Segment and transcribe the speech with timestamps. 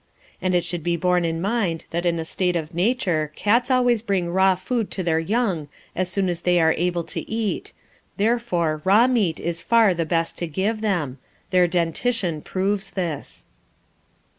[0.41, 4.01] And it should be borne in mind that in a state of nature cats always
[4.01, 7.71] bring raw food to their young as soon as they are able to eat;
[8.17, 11.19] therefore raw meat is far the best to give them
[11.51, 13.45] their dentition proves this.